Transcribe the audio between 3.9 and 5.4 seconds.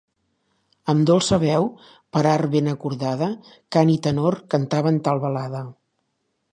i tenor, cantaven tal